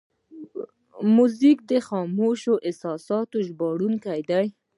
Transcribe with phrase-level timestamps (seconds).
[1.15, 4.45] موزیک د خاموشو احساساتو ژباړونکی دی.